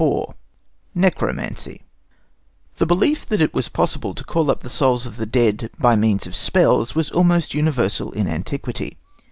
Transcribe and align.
]IV 0.01 0.29
NECROMANCY 0.95 1.81
The 2.77 2.85
belief 2.87 3.23
that 3.29 3.39
it 3.39 3.53
was 3.53 3.69
possible 3.69 4.15
to 4.15 4.23
call 4.23 4.49
up 4.49 4.63
the 4.63 4.67
souls 4.67 5.05
of 5.05 5.17
the 5.17 5.27
dead 5.27 5.69
by 5.77 5.95
means 5.95 6.25
of 6.25 6.35
spells 6.35 6.95
was 6.95 7.11
almost 7.11 7.53
universal 7.53 8.11
in 8.11 8.27
antiquity. 8.27 8.97